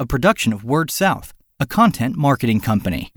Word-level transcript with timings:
a 0.00 0.06
production 0.06 0.52
of 0.52 0.62
WordSouth, 0.62 1.32
a 1.58 1.66
content 1.66 2.14
marketing 2.14 2.60
company. 2.60 3.10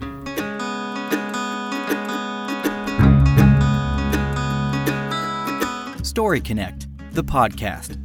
Story 6.02 6.40
Connect, 6.40 6.88
the 7.14 7.22
podcast, 7.22 7.98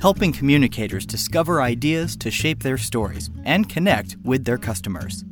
helping 0.00 0.32
communicators 0.32 1.06
discover 1.06 1.62
ideas 1.62 2.16
to 2.16 2.30
shape 2.30 2.64
their 2.64 2.76
stories 2.76 3.30
and 3.44 3.68
connect 3.68 4.16
with 4.24 4.44
their 4.44 4.58
customers. 4.58 5.24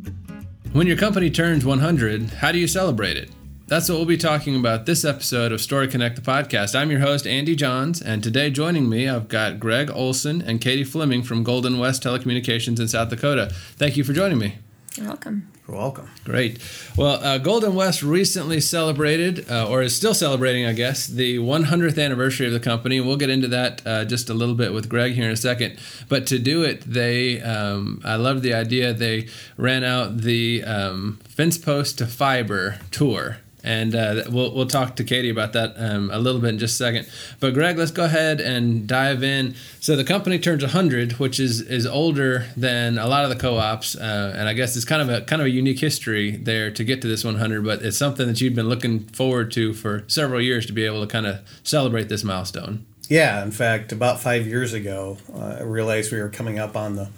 When 0.73 0.87
your 0.87 0.97
company 0.97 1.29
turns 1.29 1.65
100, 1.65 2.31
how 2.31 2.53
do 2.53 2.59
you 2.59 2.69
celebrate 2.69 3.17
it? 3.17 3.31
That's 3.73 3.89
what 3.89 3.97
we'll 3.97 4.05
be 4.05 4.19
talking 4.19 4.55
about 4.55 4.85
this 4.85 5.03
episode 5.03 5.51
of 5.51 5.59
Story 5.59 5.89
Connect 5.89 6.17
the 6.17 6.21
podcast. 6.21 6.79
I'm 6.79 6.91
your 6.91 7.01
host, 7.01 7.27
Andy 7.27 7.57
Johns, 7.57 8.03
and 8.03 8.23
today 8.23 8.51
joining 8.51 8.87
me, 8.87 9.09
I've 9.09 9.29
got 9.29 9.59
Greg 9.59 9.91
Olson 9.91 10.43
and 10.43 10.61
Katie 10.61 10.85
Fleming 10.85 11.23
from 11.23 11.43
Golden 11.43 11.79
West 11.79 12.03
Telecommunications 12.03 12.79
in 12.79 12.89
South 12.89 13.09
Dakota. 13.09 13.49
Thank 13.79 13.97
you 13.97 14.05
for 14.05 14.13
joining 14.13 14.37
me. 14.37 14.57
You're 14.97 15.07
welcome. 15.07 15.51
You're 15.67 15.79
welcome. 15.79 16.11
Great. 16.23 16.59
Well, 16.99 17.25
uh, 17.25 17.39
Golden 17.39 17.75
West 17.75 18.03
recently 18.03 18.61
celebrated, 18.61 19.51
uh, 19.51 19.67
or 19.67 19.81
is 19.81 19.97
still 19.97 20.13
celebrating, 20.13 20.67
I 20.67 20.75
guess, 20.75 21.07
the 21.07 21.39
100th 21.39 21.99
anniversary 21.99 22.49
of 22.49 22.53
the 22.53 22.61
company. 22.61 23.01
We'll 23.01 23.17
get 23.17 23.31
into 23.31 23.49
that 23.49 23.81
uh, 23.87 24.05
just 24.05 24.29
a 24.29 24.35
little 24.35 24.55
bit 24.55 24.75
with 24.75 24.91
Greg 24.91 25.13
here 25.13 25.25
in 25.25 25.31
a 25.31 25.37
second. 25.37 25.79
But 26.11 26.27
to 26.27 26.39
do 26.39 26.63
it, 26.63 26.83
they, 26.83 27.41
um, 27.41 28.03
I 28.05 28.17
loved 28.17 28.43
the 28.43 28.53
idea. 28.53 28.93
They 28.93 29.29
ran 29.57 29.83
out 29.83 30.19
the 30.19 30.63
um, 30.63 31.21
fence 31.27 31.57
post 31.57 31.97
to 31.97 32.07
fiber 32.07 32.79
tour 32.91 33.39
and 33.65 33.95
uh, 33.95 34.25
we'll 34.31 34.55
we'll 34.55 34.67
talk 34.67 34.97
to 34.97 35.05
Katie 35.05 35.31
about 35.31 35.53
that 35.53 35.75
um, 35.77 36.11
a 36.11 36.19
little 36.19 36.41
bit 36.41 36.51
in 36.51 36.59
just 36.59 36.75
a 36.75 36.85
second. 36.85 37.09
But 37.41 37.55
Greg, 37.55 37.79
let's 37.79 37.91
go 37.91 38.05
ahead 38.05 38.41
and 38.41 38.87
dive 38.87 39.23
in. 39.23 39.55
So 39.81 39.97
the 39.97 40.05
company 40.05 40.39
turns 40.39 40.63
100, 40.63 41.13
which 41.15 41.39
is 41.39 41.61
is 41.61 41.87
older 41.87 42.47
than 42.57 42.99
a 42.99 43.07
lot 43.07 43.25
of 43.25 43.31
the 43.31 43.37
co-ops, 43.37 43.97
uh, 43.97 44.35
and 44.37 44.49
I 44.49 44.53
guess 44.53 44.77
it's 44.77 44.85
kind 44.85 45.03
of 45.03 45.09
a 45.09 45.25
kind 45.25 45.41
of 45.41 45.47
a 45.47 45.51
unique 45.51 45.81
history 45.81 46.33
there 46.33 46.71
to 46.71 46.85
get 46.85 47.03
to 47.03 47.09
this 47.09 47.25
100. 47.25 47.65
But 47.65 47.83
it's 47.83 47.97
something 47.97 48.27
that 48.27 48.41
you've 48.41 48.55
been 48.55 48.69
looking 48.69 49.01
forward 49.01 49.53
to 49.53 49.75
for 49.75 50.05
several 50.07 50.41
years 50.41 50.67
to 50.67 50.73
be 50.73 50.85
able 50.85 51.01
to 51.01 51.07
kind 51.07 51.27
of 51.27 51.41
celebrate 51.63 52.09
this 52.09 52.25
milestone. 52.25 52.87
Yeah, 53.09 53.43
in 53.43 53.51
fact, 53.51 53.93
about 53.93 54.21
five 54.21 54.47
years 54.47 54.73
ago, 54.73 55.19
uh, 55.35 55.57
I 55.61 55.63
realized 55.63 56.13
we 56.13 56.21
were 56.21 56.31
coming 56.31 56.59
up 56.59 56.77
on 56.77 56.97
the 56.97 57.11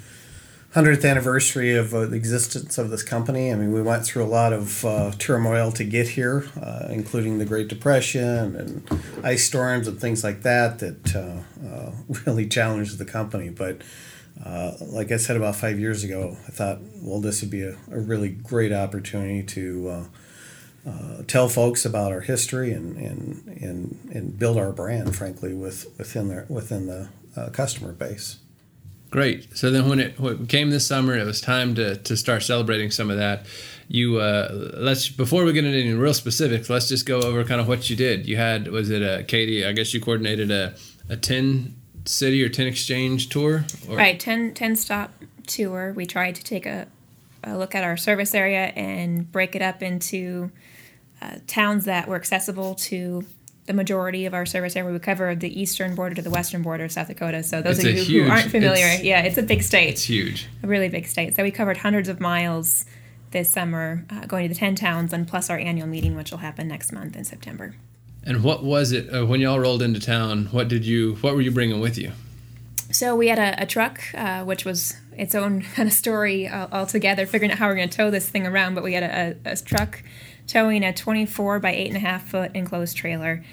100th 0.74 1.08
anniversary 1.08 1.76
of 1.76 1.94
uh, 1.94 2.04
the 2.06 2.16
existence 2.16 2.78
of 2.78 2.90
this 2.90 3.04
company. 3.04 3.52
I 3.52 3.54
mean, 3.54 3.72
we 3.72 3.80
went 3.80 4.04
through 4.04 4.24
a 4.24 4.26
lot 4.26 4.52
of 4.52 4.84
uh, 4.84 5.12
turmoil 5.18 5.70
to 5.70 5.84
get 5.84 6.08
here, 6.08 6.48
uh, 6.60 6.88
including 6.90 7.38
the 7.38 7.44
Great 7.44 7.68
Depression 7.68 8.56
and 8.56 9.00
ice 9.22 9.44
storms 9.44 9.86
and 9.86 10.00
things 10.00 10.24
like 10.24 10.42
that, 10.42 10.80
that 10.80 11.14
uh, 11.14 11.64
uh, 11.64 11.92
really 12.26 12.48
challenged 12.48 12.98
the 12.98 13.04
company. 13.04 13.50
But 13.50 13.82
uh, 14.44 14.72
like 14.80 15.12
I 15.12 15.16
said 15.16 15.36
about 15.36 15.54
five 15.54 15.78
years 15.78 16.02
ago, 16.02 16.36
I 16.48 16.50
thought, 16.50 16.80
well, 16.96 17.20
this 17.20 17.40
would 17.40 17.52
be 17.52 17.62
a, 17.62 17.76
a 17.92 18.00
really 18.00 18.30
great 18.30 18.72
opportunity 18.72 19.44
to 19.44 20.08
tell 21.28 21.48
folks 21.48 21.84
about 21.84 22.10
our 22.10 22.22
history 22.22 22.72
and, 22.72 22.96
and, 22.96 23.46
and, 23.62 24.10
and 24.12 24.38
build 24.40 24.58
our 24.58 24.72
brand, 24.72 25.14
frankly, 25.14 25.54
with, 25.54 25.86
within, 25.98 26.26
the, 26.26 26.46
within 26.48 26.86
the 26.88 27.50
customer 27.52 27.92
base. 27.92 28.40
Great. 29.14 29.56
So 29.56 29.70
then, 29.70 29.88
when 29.88 30.00
it, 30.00 30.18
when 30.18 30.42
it 30.42 30.48
came 30.48 30.70
this 30.70 30.84
summer, 30.84 31.16
it 31.16 31.24
was 31.24 31.40
time 31.40 31.76
to, 31.76 31.94
to 31.94 32.16
start 32.16 32.42
celebrating 32.42 32.90
some 32.90 33.10
of 33.10 33.16
that. 33.16 33.46
You 33.86 34.18
uh, 34.18 34.72
let's 34.74 35.08
before 35.08 35.44
we 35.44 35.52
get 35.52 35.64
into 35.64 35.78
any 35.78 35.92
real 35.92 36.14
specifics, 36.14 36.68
let's 36.68 36.88
just 36.88 37.06
go 37.06 37.20
over 37.20 37.44
kind 37.44 37.60
of 37.60 37.68
what 37.68 37.88
you 37.88 37.94
did. 37.94 38.26
You 38.26 38.36
had 38.38 38.66
was 38.66 38.90
it 38.90 39.02
a 39.02 39.22
Katie? 39.22 39.64
I 39.64 39.70
guess 39.70 39.94
you 39.94 40.00
coordinated 40.00 40.50
a 40.50 40.74
a 41.08 41.16
ten 41.16 41.76
city 42.04 42.42
or 42.42 42.48
ten 42.48 42.66
exchange 42.66 43.28
tour. 43.28 43.64
Or? 43.88 43.96
Right, 43.96 44.18
10, 44.18 44.52
10 44.52 44.74
stop 44.74 45.12
tour. 45.46 45.92
We 45.94 46.06
tried 46.06 46.34
to 46.34 46.42
take 46.42 46.66
a, 46.66 46.88
a 47.44 47.56
look 47.56 47.76
at 47.76 47.84
our 47.84 47.96
service 47.96 48.34
area 48.34 48.72
and 48.74 49.30
break 49.30 49.54
it 49.54 49.62
up 49.62 49.80
into 49.80 50.50
uh, 51.22 51.36
towns 51.46 51.84
that 51.84 52.08
were 52.08 52.16
accessible 52.16 52.74
to 52.74 53.24
the 53.66 53.72
majority 53.72 54.26
of 54.26 54.34
our 54.34 54.44
service 54.44 54.76
area. 54.76 54.92
We 54.92 54.98
cover 54.98 55.34
the 55.34 55.60
eastern 55.60 55.94
border 55.94 56.14
to 56.16 56.22
the 56.22 56.30
western 56.30 56.62
border 56.62 56.84
of 56.84 56.92
South 56.92 57.08
Dakota. 57.08 57.42
So 57.42 57.62
those 57.62 57.78
it's 57.78 57.88
of 57.88 57.94
you 57.94 58.02
huge, 58.02 58.26
who 58.26 58.30
aren't 58.30 58.50
familiar, 58.50 58.86
it's, 58.86 59.02
yeah, 59.02 59.22
it's 59.22 59.38
a 59.38 59.42
big 59.42 59.62
state. 59.62 59.88
It's 59.88 60.02
huge. 60.02 60.48
A 60.62 60.66
really 60.66 60.88
big 60.88 61.06
state. 61.06 61.34
So 61.34 61.42
we 61.42 61.50
covered 61.50 61.78
hundreds 61.78 62.08
of 62.08 62.20
miles 62.20 62.84
this 63.30 63.50
summer, 63.50 64.04
uh, 64.10 64.26
going 64.26 64.48
to 64.48 64.54
the 64.54 64.58
10 64.58 64.76
towns, 64.76 65.12
and 65.12 65.26
plus 65.26 65.50
our 65.50 65.58
annual 65.58 65.88
meeting, 65.88 66.14
which 66.16 66.30
will 66.30 66.38
happen 66.38 66.68
next 66.68 66.92
month 66.92 67.16
in 67.16 67.24
September. 67.24 67.74
And 68.22 68.42
what 68.42 68.64
was 68.64 68.92
it 68.92 69.12
uh, 69.12 69.26
when 69.26 69.40
y'all 69.40 69.58
rolled 69.58 69.82
into 69.82 70.00
town? 70.00 70.46
What 70.46 70.68
did 70.68 70.86
you? 70.86 71.16
What 71.16 71.34
were 71.34 71.42
you 71.42 71.50
bringing 71.50 71.80
with 71.80 71.98
you? 71.98 72.12
So 72.90 73.16
we 73.16 73.28
had 73.28 73.38
a, 73.38 73.62
a 73.62 73.66
truck, 73.66 74.00
uh, 74.14 74.44
which 74.44 74.64
was 74.64 74.94
its 75.16 75.34
own 75.34 75.62
kind 75.74 75.88
of 75.88 75.94
story 75.94 76.46
uh, 76.46 76.68
altogether, 76.72 77.26
figuring 77.26 77.50
out 77.50 77.58
how 77.58 77.68
we're 77.68 77.74
going 77.74 77.88
to 77.88 77.96
tow 77.96 78.10
this 78.10 78.28
thing 78.28 78.46
around. 78.46 78.74
But 78.74 78.84
we 78.84 78.94
had 78.94 79.02
a, 79.02 79.36
a, 79.44 79.52
a 79.52 79.56
truck 79.56 80.02
towing 80.46 80.84
a 80.84 80.92
24 80.92 81.58
by 81.60 81.72
8.5 81.72 82.20
foot 82.22 82.50
enclosed 82.54 82.96
trailer. 82.96 83.44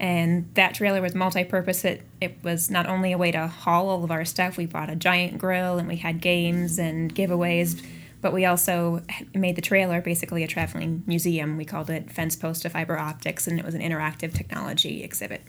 And 0.00 0.48
that 0.54 0.74
trailer 0.74 1.02
was 1.02 1.14
multi-purpose. 1.14 1.84
It, 1.84 2.02
it 2.20 2.38
was 2.42 2.70
not 2.70 2.86
only 2.86 3.12
a 3.12 3.18
way 3.18 3.32
to 3.32 3.48
haul 3.48 3.88
all 3.88 4.04
of 4.04 4.10
our 4.10 4.24
stuff 4.24 4.56
we 4.56 4.66
bought 4.66 4.90
a 4.90 4.96
giant 4.96 5.38
grill 5.38 5.78
and 5.78 5.88
we 5.88 5.96
had 5.96 6.20
games 6.20 6.78
and 6.78 7.14
giveaways 7.14 7.82
but 8.20 8.32
we 8.32 8.44
also 8.44 9.02
made 9.34 9.56
the 9.56 9.62
trailer 9.62 10.00
basically 10.00 10.42
a 10.42 10.48
traveling 10.48 11.02
museum. 11.06 11.56
We 11.56 11.64
called 11.64 11.88
it 11.88 12.10
fence 12.10 12.34
post 12.34 12.62
to 12.62 12.68
fiber 12.68 12.98
optics 12.98 13.46
and 13.46 13.58
it 13.58 13.64
was 13.64 13.74
an 13.74 13.80
interactive 13.80 14.34
technology 14.34 15.04
exhibit 15.04 15.42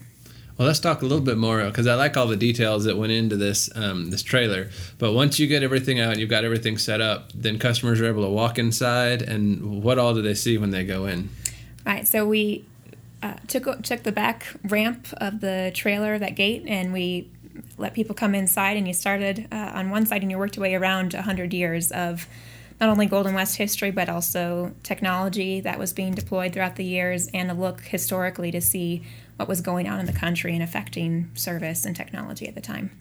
well, 0.60 0.68
let's 0.68 0.82
talk 0.82 1.02
a 1.02 1.06
little 1.06 1.24
bit 1.24 1.38
more 1.38 1.64
because 1.64 1.88
I 1.88 1.96
like 1.96 2.18
all 2.18 2.28
the 2.28 2.36
details 2.36 2.84
that 2.84 2.98
went 2.98 3.14
into 3.14 3.38
this 3.38 3.70
um, 3.78 4.10
this 4.12 4.22
trailer. 4.22 4.70
But 4.98 5.14
once 5.14 5.40
you 5.40 5.48
get 5.48 5.64
everything 5.64 6.02
out, 6.02 6.20
you've 6.20 6.30
got 6.30 6.44
everything 6.44 6.78
set 6.78 7.00
up, 7.00 7.32
then 7.34 7.58
customers 7.58 8.02
are 8.02 8.06
able 8.08 8.24
to 8.24 8.30
walk 8.30 8.60
inside. 8.60 9.22
And 9.22 9.82
what 9.82 9.98
all 9.98 10.14
do 10.14 10.22
they 10.22 10.34
see 10.34 10.58
when 10.58 10.72
they 10.72 10.84
go 10.84 11.06
in? 11.06 11.30
Right. 11.86 12.06
So 12.06 12.28
we 12.28 12.66
uh, 13.24 13.36
took 13.48 13.84
took 13.84 14.04
the 14.04 14.12
back 14.12 14.48
ramp 14.66 15.08
of 15.14 15.40
the 15.40 15.72
trailer, 15.74 16.20
that 16.20 16.36
gate, 16.36 16.66
and 16.68 16.92
we 16.92 17.32
let 17.78 17.94
people 17.94 18.14
come 18.14 18.36
inside. 18.36 18.76
And 18.76 18.86
you 18.86 18.94
started 18.94 19.48
uh, 19.54 19.72
on 19.76 19.90
one 19.90 20.06
side, 20.06 20.24
and 20.24 20.30
you 20.30 20.38
worked 20.38 20.58
your 20.58 20.64
way 20.64 20.76
around 20.76 21.14
hundred 21.14 21.54
years 21.54 21.90
of 21.90 22.28
not 22.80 22.90
only 22.90 23.06
Golden 23.06 23.34
West 23.34 23.58
history, 23.58 23.92
but 23.92 24.10
also 24.10 24.74
technology 24.84 25.60
that 25.62 25.78
was 25.78 25.94
being 25.94 26.14
deployed 26.14 26.54
throughout 26.54 26.76
the 26.76 26.86
years, 26.86 27.28
and 27.34 27.52
a 27.52 27.54
look 27.54 27.82
historically 27.82 28.52
to 28.52 28.62
see 28.62 29.04
what 29.36 29.48
was 29.48 29.62
going 29.62 29.88
on 29.88 30.00
in 30.00 30.06
the 30.06 30.14
country 30.14 30.54
and 30.54 30.64
affecting 30.64 31.30
service 31.34 31.86
and 31.86 31.96
technology 31.96 32.48
at 32.48 32.56
the 32.56 32.62
time. 32.62 32.92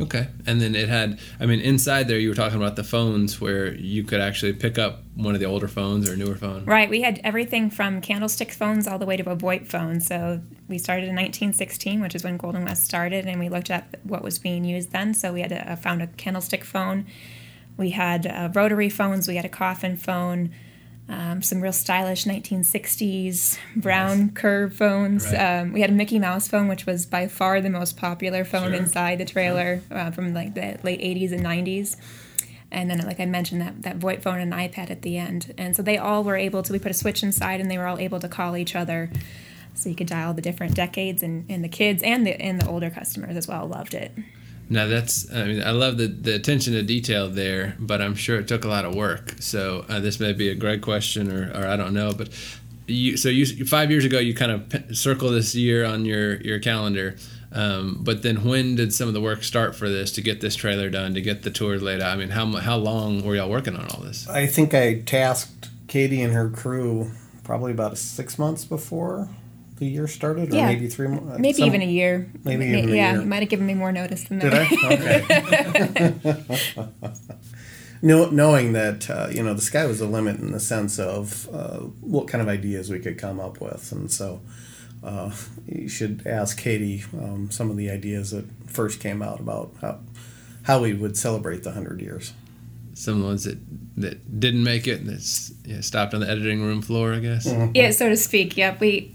Okay. 0.00 0.28
And 0.46 0.60
then 0.60 0.74
it 0.74 0.88
had, 0.88 1.18
I 1.40 1.46
mean, 1.46 1.60
inside 1.60 2.06
there, 2.06 2.18
you 2.18 2.28
were 2.28 2.34
talking 2.34 2.56
about 2.56 2.76
the 2.76 2.84
phones 2.84 3.40
where 3.40 3.74
you 3.74 4.04
could 4.04 4.20
actually 4.20 4.52
pick 4.52 4.78
up 4.78 5.02
one 5.16 5.34
of 5.34 5.40
the 5.40 5.46
older 5.46 5.66
phones 5.66 6.08
or 6.08 6.16
newer 6.16 6.36
phone. 6.36 6.64
Right. 6.64 6.88
We 6.88 7.02
had 7.02 7.20
everything 7.24 7.68
from 7.68 8.00
candlestick 8.00 8.52
phones 8.52 8.86
all 8.86 8.98
the 8.98 9.06
way 9.06 9.16
to 9.16 9.28
a 9.28 9.36
VoIP 9.36 9.66
phone. 9.66 10.00
So 10.00 10.40
we 10.68 10.78
started 10.78 11.08
in 11.08 11.16
1916, 11.16 12.00
which 12.00 12.14
is 12.14 12.22
when 12.22 12.36
Golden 12.36 12.64
West 12.64 12.84
started, 12.84 13.26
and 13.26 13.40
we 13.40 13.48
looked 13.48 13.70
at 13.70 13.98
what 14.04 14.22
was 14.22 14.38
being 14.38 14.64
used 14.64 14.92
then. 14.92 15.14
So 15.14 15.32
we 15.32 15.40
had 15.40 15.50
a, 15.50 15.76
found 15.76 16.00
a 16.00 16.06
candlestick 16.06 16.62
phone. 16.62 17.06
We 17.78 17.90
had 17.90 18.26
uh, 18.26 18.50
rotary 18.54 18.90
phones. 18.90 19.26
We 19.26 19.36
had 19.36 19.46
a 19.46 19.48
coffin 19.48 19.96
phone 19.96 20.50
um, 21.08 21.40
some 21.40 21.60
real 21.62 21.72
stylish 21.72 22.24
1960s 22.24 23.58
brown 23.76 24.26
nice. 24.26 24.34
curve 24.34 24.74
phones. 24.74 25.24
Right. 25.26 25.60
Um, 25.60 25.72
we 25.72 25.80
had 25.80 25.90
a 25.90 25.94
Mickey 25.94 26.18
Mouse 26.18 26.48
phone, 26.48 26.68
which 26.68 26.84
was 26.84 27.06
by 27.06 27.28
far 27.28 27.60
the 27.60 27.70
most 27.70 27.96
popular 27.96 28.44
phone 28.44 28.72
sure. 28.72 28.74
inside 28.74 29.18
the 29.18 29.24
trailer 29.24 29.80
sure. 29.88 29.98
uh, 29.98 30.10
from 30.10 30.34
like 30.34 30.54
the 30.54 30.78
late 30.82 31.00
80s 31.00 31.32
and 31.32 31.44
90s. 31.44 31.96
And 32.70 32.90
then, 32.90 32.98
like 32.98 33.18
I 33.18 33.24
mentioned, 33.24 33.62
that, 33.62 33.82
that 33.82 33.98
VoIP 33.98 34.20
phone 34.20 34.38
and 34.40 34.52
iPad 34.52 34.90
at 34.90 35.00
the 35.00 35.16
end. 35.16 35.54
And 35.56 35.74
so 35.74 35.82
they 35.82 35.96
all 35.96 36.22
were 36.22 36.36
able 36.36 36.62
to, 36.62 36.72
we 36.72 36.78
put 36.78 36.90
a 36.90 36.94
switch 36.94 37.22
inside 37.22 37.62
and 37.62 37.70
they 37.70 37.78
were 37.78 37.86
all 37.86 37.98
able 37.98 38.20
to 38.20 38.28
call 38.28 38.58
each 38.58 38.76
other. 38.76 39.10
So 39.72 39.88
you 39.88 39.94
could 39.94 40.08
dial 40.08 40.34
the 40.34 40.42
different 40.42 40.74
decades, 40.74 41.22
and, 41.22 41.46
and 41.48 41.62
the 41.62 41.68
kids 41.68 42.02
and 42.02 42.26
the, 42.26 42.38
and 42.42 42.60
the 42.60 42.68
older 42.68 42.90
customers 42.90 43.36
as 43.36 43.46
well 43.46 43.66
loved 43.66 43.94
it. 43.94 44.12
Now 44.70 44.86
that's 44.86 45.32
I 45.32 45.44
mean 45.44 45.62
I 45.62 45.70
love 45.70 45.96
the 45.96 46.06
the 46.06 46.34
attention 46.34 46.74
to 46.74 46.82
detail 46.82 47.28
there, 47.28 47.76
but 47.78 48.02
I'm 48.02 48.14
sure 48.14 48.38
it 48.38 48.48
took 48.48 48.64
a 48.64 48.68
lot 48.68 48.84
of 48.84 48.94
work. 48.94 49.36
So 49.40 49.84
uh, 49.88 50.00
this 50.00 50.20
may 50.20 50.32
be 50.32 50.48
a 50.48 50.54
great 50.54 50.82
question, 50.82 51.32
or, 51.32 51.50
or 51.54 51.66
I 51.66 51.76
don't 51.76 51.94
know, 51.94 52.12
but 52.12 52.28
you 52.86 53.16
so 53.16 53.28
you 53.28 53.64
five 53.64 53.90
years 53.90 54.04
ago 54.04 54.18
you 54.18 54.34
kind 54.34 54.52
of 54.52 54.96
circle 54.96 55.30
this 55.30 55.54
year 55.54 55.84
on 55.84 56.04
your 56.04 56.36
your 56.40 56.58
calendar. 56.58 57.16
Um, 57.50 58.00
but 58.02 58.22
then 58.22 58.44
when 58.44 58.76
did 58.76 58.92
some 58.92 59.08
of 59.08 59.14
the 59.14 59.22
work 59.22 59.42
start 59.42 59.74
for 59.74 59.88
this 59.88 60.12
to 60.12 60.20
get 60.20 60.42
this 60.42 60.54
trailer 60.54 60.90
done 60.90 61.14
to 61.14 61.22
get 61.22 61.42
the 61.42 61.50
tours 61.50 61.80
laid 61.80 62.02
out? 62.02 62.12
I 62.12 62.16
mean, 62.16 62.30
how 62.30 62.46
how 62.56 62.76
long 62.76 63.24
were 63.24 63.36
y'all 63.36 63.48
working 63.48 63.74
on 63.74 63.86
all 63.88 64.02
this? 64.02 64.28
I 64.28 64.46
think 64.46 64.74
I 64.74 65.00
tasked 65.00 65.70
Katie 65.86 66.20
and 66.22 66.34
her 66.34 66.50
crew 66.50 67.10
probably 67.42 67.72
about 67.72 67.96
six 67.96 68.38
months 68.38 68.66
before 68.66 69.30
the 69.78 69.86
year 69.86 70.06
started, 70.06 70.52
or 70.52 70.56
yeah. 70.56 70.66
maybe 70.66 70.88
three 70.88 71.08
more? 71.08 71.38
Maybe 71.38 71.62
even 71.62 71.82
a 71.82 71.86
year. 71.86 72.30
Maybe 72.44 72.66
even 72.66 72.88
yeah, 72.88 73.10
a 73.10 73.12
year. 73.12 73.20
you 73.22 73.26
might 73.26 73.40
have 73.40 73.48
given 73.48 73.66
me 73.66 73.74
more 73.74 73.92
notice 73.92 74.24
than 74.24 74.38
that. 74.40 74.68
Did 74.68 75.72
I? 76.04 76.14
Okay. 76.14 76.88
no, 78.02 78.28
knowing 78.30 78.72
that 78.72 79.08
uh, 79.10 79.28
you 79.30 79.42
know 79.42 79.54
the 79.54 79.62
sky 79.62 79.86
was 79.86 79.98
the 79.98 80.06
limit 80.06 80.38
in 80.38 80.52
the 80.52 80.60
sense 80.60 80.98
of 80.98 81.48
uh, 81.52 81.78
what 82.00 82.28
kind 82.28 82.42
of 82.42 82.48
ideas 82.48 82.90
we 82.90 82.98
could 82.98 83.18
come 83.18 83.40
up 83.40 83.60
with, 83.60 83.90
and 83.92 84.10
so 84.10 84.40
uh, 85.02 85.30
you 85.66 85.88
should 85.88 86.26
ask 86.26 86.58
Katie 86.58 87.04
um, 87.14 87.50
some 87.50 87.70
of 87.70 87.76
the 87.76 87.90
ideas 87.90 88.30
that 88.30 88.44
first 88.66 89.00
came 89.00 89.22
out 89.22 89.40
about 89.40 89.72
how 89.80 90.00
how 90.62 90.82
we 90.82 90.92
would 90.92 91.16
celebrate 91.16 91.62
the 91.62 91.72
hundred 91.72 92.00
years. 92.00 92.32
some 92.94 93.14
of 93.14 93.20
the 93.20 93.26
ones 93.26 93.44
that 93.44 93.58
that 93.96 94.40
didn't 94.40 94.62
make 94.62 94.86
it 94.86 95.00
and 95.00 95.08
that's 95.08 95.52
yeah, 95.64 95.80
stopped 95.80 96.14
on 96.14 96.20
the 96.20 96.28
editing 96.28 96.62
room 96.62 96.82
floor, 96.82 97.14
I 97.14 97.20
guess. 97.20 97.46
Mm-hmm. 97.46 97.72
Yeah, 97.74 97.90
so 97.90 98.08
to 98.08 98.16
speak. 98.16 98.56
Yep. 98.56 98.80
We 98.80 99.14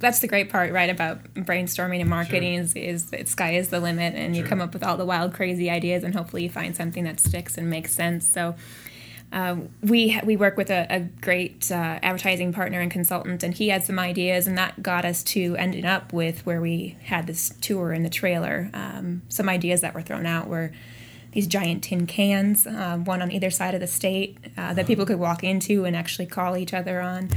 that's 0.00 0.18
the 0.18 0.26
great 0.26 0.50
part, 0.50 0.72
right, 0.72 0.90
about 0.90 1.22
brainstorming 1.34 2.00
and 2.00 2.10
marketing 2.10 2.54
is, 2.54 2.74
is 2.74 3.10
that 3.10 3.28
sky 3.28 3.52
is 3.52 3.68
the 3.68 3.80
limit 3.80 4.14
and 4.14 4.34
you 4.34 4.42
come 4.42 4.60
up 4.60 4.72
with 4.72 4.82
all 4.82 4.96
the 4.96 5.04
wild, 5.04 5.34
crazy 5.34 5.70
ideas 5.70 6.02
and 6.02 6.14
hopefully 6.14 6.42
you 6.42 6.50
find 6.50 6.74
something 6.74 7.04
that 7.04 7.20
sticks 7.20 7.56
and 7.56 7.70
makes 7.70 7.92
sense. 7.92 8.26
So 8.26 8.56
uh, 9.32 9.56
we 9.82 10.18
we 10.24 10.36
work 10.36 10.56
with 10.56 10.70
a, 10.70 10.86
a 10.90 11.00
great 11.00 11.70
uh, 11.70 12.00
advertising 12.02 12.52
partner 12.52 12.80
and 12.80 12.90
consultant, 12.90 13.44
and 13.44 13.54
he 13.54 13.68
had 13.68 13.84
some 13.84 13.96
ideas, 13.96 14.48
and 14.48 14.58
that 14.58 14.82
got 14.82 15.04
us 15.04 15.22
to 15.22 15.54
ending 15.56 15.86
up 15.86 16.12
with 16.12 16.44
where 16.44 16.60
we 16.60 16.96
had 17.04 17.28
this 17.28 17.52
tour 17.60 17.92
in 17.92 18.02
the 18.02 18.10
trailer. 18.10 18.70
Um, 18.74 19.22
some 19.28 19.48
ideas 19.48 19.82
that 19.82 19.94
were 19.94 20.02
thrown 20.02 20.26
out 20.26 20.48
were 20.48 20.72
these 21.30 21.46
giant 21.46 21.84
tin 21.84 22.08
cans, 22.08 22.66
uh, 22.66 22.96
one 22.96 23.22
on 23.22 23.30
either 23.30 23.50
side 23.50 23.74
of 23.74 23.80
the 23.80 23.86
state, 23.86 24.36
uh, 24.56 24.74
that 24.74 24.88
people 24.88 25.06
could 25.06 25.20
walk 25.20 25.44
into 25.44 25.84
and 25.84 25.94
actually 25.94 26.26
call 26.26 26.56
each 26.56 26.74
other 26.74 27.00
on. 27.00 27.30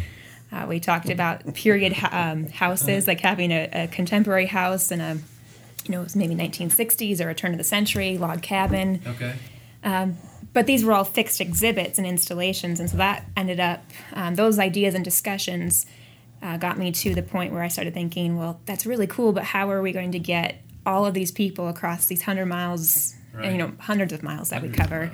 Uh, 0.54 0.68
we 0.68 0.80
talked 0.80 1.10
about 1.10 1.52
period 1.56 1.96
um, 2.12 2.48
houses, 2.50 3.08
like 3.08 3.20
having 3.22 3.52
a, 3.52 3.70
a 3.74 3.88
contemporary 3.88 4.46
house 4.46 4.92
and 4.92 5.02
a, 5.02 5.18
you 5.86 5.92
know, 5.92 6.02
it 6.02 6.04
was 6.04 6.16
maybe 6.16 6.36
1960s 6.36 7.20
or 7.26 7.30
a 7.30 7.34
turn 7.36 7.52
of 7.54 7.58
the 7.58 7.64
century 7.64 8.18
log 8.20 8.42
cabin 8.44 9.02
Okay. 9.08 9.34
but 10.54 10.68
these 10.68 10.86
were 10.86 10.94
all 10.94 11.04
fixed 11.04 11.42
exhibits 11.42 11.98
and 11.98 12.06
installations, 12.06 12.80
and 12.80 12.88
so 12.90 12.98
that 12.98 13.26
ended 13.36 13.60
up 13.60 13.84
um, 14.14 14.36
those 14.36 14.60
ideas 14.60 14.94
and 14.96 15.04
discussions 15.04 15.86
uh, 16.44 16.58
got 16.58 16.78
me 16.78 16.92
to 16.92 17.16
the 17.16 17.24
point 17.24 17.52
where 17.54 17.64
I 17.64 17.70
started 17.70 17.94
thinking, 17.94 18.38
well, 18.38 18.60
that's 18.66 18.86
really 18.86 19.08
cool, 19.08 19.32
but 19.34 19.44
how 19.46 19.70
are 19.72 19.82
we 19.82 19.92
going 19.92 20.12
to 20.12 20.20
get 20.20 20.62
all 20.86 21.06
of 21.06 21.14
these 21.14 21.32
people 21.32 21.68
across 21.68 22.06
these 22.06 22.22
hundred 22.22 22.46
miles, 22.48 23.16
Right. 23.34 23.46
and, 23.46 23.52
you 23.58 23.62
know, 23.66 23.74
hundreds 23.80 24.14
of 24.14 24.22
miles 24.22 24.50
that 24.50 24.62
we 24.62 24.68
Hundreds 24.68 24.84
of 24.86 24.90
cover? 24.90 25.12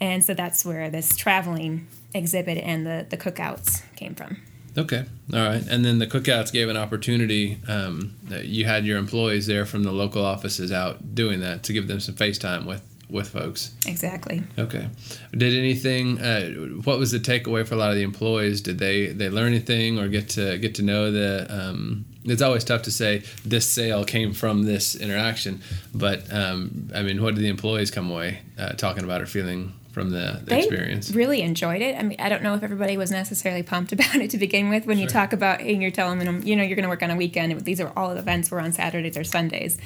And 0.00 0.24
so 0.24 0.32
that's 0.32 0.64
where 0.64 0.88
this 0.90 1.16
traveling 1.16 1.86
exhibit 2.14 2.58
and 2.58 2.86
the 2.86 3.06
the 3.10 3.16
cookouts 3.16 3.82
came 3.96 4.14
from. 4.14 4.40
Okay. 4.76 5.04
All 5.32 5.40
right. 5.40 5.64
And 5.68 5.84
then 5.84 5.98
the 5.98 6.06
cookouts 6.06 6.52
gave 6.52 6.68
an 6.68 6.76
opportunity. 6.76 7.58
Um, 7.68 8.16
you 8.42 8.64
had 8.64 8.84
your 8.84 8.98
employees 8.98 9.46
there 9.46 9.64
from 9.64 9.84
the 9.84 9.92
local 9.92 10.24
offices 10.24 10.72
out 10.72 11.14
doing 11.14 11.40
that 11.40 11.62
to 11.64 11.72
give 11.72 11.86
them 11.86 12.00
some 12.00 12.14
face 12.14 12.38
time 12.38 12.66
with 12.66 12.82
with 13.10 13.28
folks. 13.28 13.72
Exactly. 13.86 14.42
Okay. 14.58 14.88
Did 15.32 15.54
anything? 15.56 16.20
Uh, 16.20 16.50
what 16.84 16.98
was 16.98 17.12
the 17.12 17.18
takeaway 17.20 17.66
for 17.66 17.74
a 17.74 17.76
lot 17.76 17.90
of 17.90 17.96
the 17.96 18.02
employees? 18.02 18.60
Did 18.60 18.78
they 18.78 19.08
they 19.08 19.28
learn 19.28 19.48
anything 19.48 19.98
or 19.98 20.08
get 20.08 20.30
to 20.30 20.58
get 20.58 20.74
to 20.76 20.82
know 20.82 21.12
the? 21.12 21.46
Um, 21.48 22.06
it's 22.24 22.42
always 22.42 22.64
tough 22.64 22.82
to 22.82 22.90
say 22.90 23.22
this 23.44 23.68
sale 23.68 24.04
came 24.04 24.32
from 24.32 24.62
this 24.62 24.94
interaction, 24.94 25.60
but 25.94 26.32
um, 26.32 26.90
I 26.94 27.02
mean, 27.02 27.22
what 27.22 27.34
did 27.34 27.44
the 27.44 27.48
employees 27.48 27.90
come 27.90 28.10
away 28.10 28.40
uh, 28.58 28.70
talking 28.70 29.04
about 29.04 29.20
or 29.20 29.26
feeling 29.26 29.74
from 29.94 30.10
the, 30.10 30.40
the 30.40 30.50
they 30.50 30.58
experience? 30.58 31.10
really 31.12 31.40
enjoyed 31.40 31.80
it. 31.80 31.96
I 31.96 32.02
mean, 32.02 32.18
I 32.20 32.28
don't 32.28 32.42
know 32.42 32.54
if 32.54 32.62
everybody 32.62 32.96
was 32.96 33.10
necessarily 33.10 33.62
pumped 33.62 33.92
about 33.98 34.16
it 34.16 34.30
to 34.30 34.38
begin 34.38 34.68
with. 34.68 34.84
When 34.86 34.98
you 34.98 35.06
talk 35.06 35.32
about, 35.32 35.60
hey, 35.60 35.74
you're 35.74 35.90
telling 35.90 36.18
them, 36.18 36.42
you 36.42 36.56
know, 36.56 36.62
you're 36.62 36.76
going 36.76 36.82
to 36.84 36.88
work 36.90 37.02
on 37.02 37.10
a 37.10 37.16
weekend. 37.16 37.58
These 37.64 37.80
are 37.80 37.92
all 37.96 38.10
events 38.10 38.50
were 38.50 38.60
on 38.60 38.72
Saturdays 38.72 39.16
or 39.16 39.24
Sundays, 39.24 39.78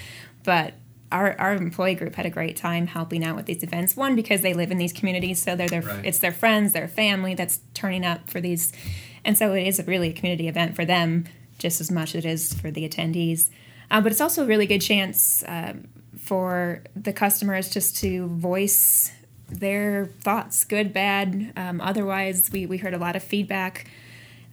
but 0.45 0.75
our, 1.13 1.35
our 1.39 1.55
employee 1.55 1.95
group 1.95 2.15
had 2.15 2.27
a 2.27 2.31
great 2.31 2.57
time 2.57 2.87
helping 2.87 3.25
out 3.25 3.37
with 3.37 3.47
these 3.47 3.63
events. 3.63 3.97
One 3.97 4.17
because 4.17 4.41
they 4.41 4.55
live 4.55 4.71
in 4.71 4.79
these 4.79 4.93
communities, 4.93 5.41
so 5.43 5.55
they're 5.57 5.69
their 5.69 5.83
Right. 5.83 6.05
it's 6.05 6.19
their 6.19 6.33
friends, 6.33 6.73
their 6.73 6.89
family 6.89 7.35
that's 7.35 7.61
turning 7.75 8.05
up 8.05 8.29
for 8.29 8.41
these, 8.41 8.73
and 9.25 9.37
so 9.39 9.53
it 9.55 9.67
is 9.67 9.79
a 9.79 9.85
really 9.85 10.11
a 10.11 10.13
community 10.13 10.49
event 10.49 10.75
for 10.77 10.85
them 10.85 11.25
just 11.59 11.81
as 11.81 11.91
much 11.91 12.15
as 12.15 12.25
it 12.25 12.29
is 12.29 12.55
for 12.55 12.71
the 12.71 12.89
attendees. 12.89 13.51
Uh, 13.91 14.01
but 14.01 14.13
it's 14.13 14.21
also 14.21 14.45
a 14.45 14.47
really 14.47 14.67
good 14.67 14.81
chance 14.81 15.43
uh, 15.45 15.75
for 16.19 16.83
the 16.95 17.13
customers 17.13 17.71
just 17.71 17.97
to 17.97 18.27
voice 18.29 19.11
their 19.49 20.07
thoughts, 20.21 20.65
good, 20.65 20.93
bad. 20.93 21.53
Um, 21.57 21.81
otherwise, 21.81 22.51
we, 22.53 22.67
we 22.67 22.79
heard 22.79 22.95
a 22.95 22.99
lot 22.99 23.17
of 23.17 23.23
feedback. 23.23 23.91